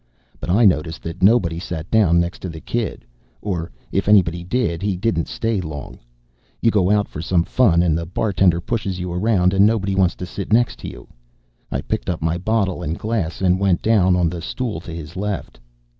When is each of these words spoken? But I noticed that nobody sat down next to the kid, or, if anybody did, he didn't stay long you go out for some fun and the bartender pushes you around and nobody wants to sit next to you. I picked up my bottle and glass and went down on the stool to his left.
But 0.39 0.49
I 0.49 0.65
noticed 0.65 1.03
that 1.03 1.21
nobody 1.21 1.59
sat 1.59 1.91
down 1.91 2.19
next 2.19 2.39
to 2.39 2.49
the 2.49 2.59
kid, 2.59 3.05
or, 3.39 3.69
if 3.91 4.09
anybody 4.09 4.43
did, 4.43 4.81
he 4.81 4.97
didn't 4.97 5.27
stay 5.27 5.61
long 5.61 5.99
you 6.59 6.71
go 6.71 6.89
out 6.89 7.07
for 7.07 7.21
some 7.21 7.43
fun 7.43 7.83
and 7.83 7.95
the 7.95 8.07
bartender 8.07 8.59
pushes 8.59 8.97
you 8.99 9.13
around 9.13 9.53
and 9.53 9.63
nobody 9.63 9.93
wants 9.93 10.15
to 10.15 10.25
sit 10.25 10.51
next 10.51 10.79
to 10.79 10.87
you. 10.87 11.07
I 11.71 11.81
picked 11.81 12.09
up 12.09 12.19
my 12.23 12.39
bottle 12.39 12.81
and 12.81 12.97
glass 12.97 13.41
and 13.43 13.59
went 13.59 13.83
down 13.83 14.15
on 14.15 14.27
the 14.27 14.41
stool 14.41 14.79
to 14.81 14.91
his 14.91 15.15
left. 15.15 15.59